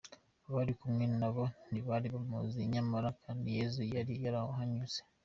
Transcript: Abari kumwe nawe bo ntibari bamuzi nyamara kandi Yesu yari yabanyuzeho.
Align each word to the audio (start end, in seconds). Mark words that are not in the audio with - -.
Abari 0.47 0.73
kumwe 0.79 1.05
nawe 1.09 1.31
bo 1.35 1.45
ntibari 1.69 2.07
bamuzi 2.15 2.59
nyamara 2.73 3.09
kandi 3.23 3.47
Yesu 3.57 3.81
yari 3.95 4.13
yabanyuzeho. 4.23 5.07